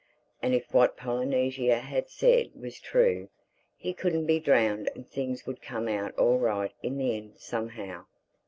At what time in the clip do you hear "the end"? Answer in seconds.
6.97-7.33